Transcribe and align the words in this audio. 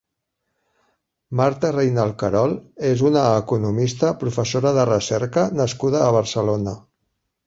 Marta 1.41 1.69
Reynal-Querol 1.75 2.55
és 2.91 3.03
una 3.09 3.25
economista, 3.41 4.09
professora 4.23 4.71
de 4.79 4.87
recerca 4.91 5.45
nascuda 5.61 6.01
a 6.07 6.09
Barcelona. 6.17 6.75